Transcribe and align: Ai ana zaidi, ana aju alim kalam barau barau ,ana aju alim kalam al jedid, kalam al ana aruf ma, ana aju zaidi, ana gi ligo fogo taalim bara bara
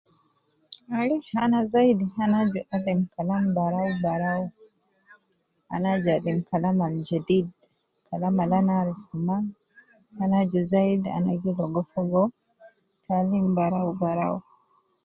Ai 0.99 1.13
ana 1.43 1.59
zaidi, 1.73 2.05
ana 2.23 2.37
aju 2.43 2.61
alim 2.75 2.99
kalam 3.13 3.43
barau 3.55 3.89
barau 4.03 4.43
,ana 5.73 5.89
aju 5.95 6.09
alim 6.17 6.37
kalam 6.49 6.77
al 6.87 6.95
jedid, 7.07 7.47
kalam 8.07 8.35
al 8.43 8.51
ana 8.59 8.73
aruf 8.81 9.01
ma, 9.27 9.37
ana 10.21 10.35
aju 10.43 10.61
zaidi, 10.73 11.07
ana 11.17 11.31
gi 11.41 11.51
ligo 11.59 11.81
fogo 11.91 12.23
taalim 13.03 13.45
bara 13.57 13.81
bara 14.01 14.29